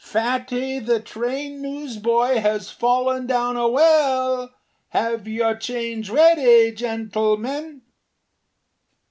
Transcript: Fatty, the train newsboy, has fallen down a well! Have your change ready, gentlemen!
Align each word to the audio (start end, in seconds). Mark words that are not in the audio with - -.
Fatty, 0.03 0.79
the 0.79 0.99
train 0.99 1.61
newsboy, 1.61 2.39
has 2.39 2.71
fallen 2.71 3.27
down 3.27 3.55
a 3.55 3.67
well! 3.67 4.49
Have 4.89 5.27
your 5.27 5.55
change 5.55 6.09
ready, 6.09 6.71
gentlemen! 6.71 7.83